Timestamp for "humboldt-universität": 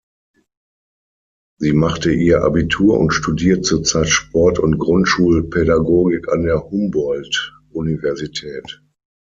6.71-8.81